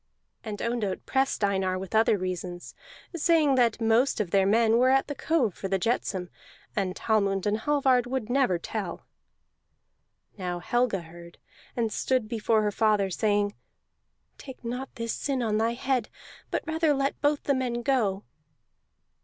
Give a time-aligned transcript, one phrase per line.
[0.43, 2.73] And Ondott pressed Einar with other reasons,
[3.15, 6.31] saying that most of their men were at the cove for the jetsam,
[6.75, 9.05] and Hallmund and Hallvard would never tell.
[10.39, 11.37] Now Helga heard,
[11.77, 13.53] and stood before her father, saying:
[14.39, 16.09] "Take not this sin on thy head,
[16.49, 18.23] but rather let both the men go."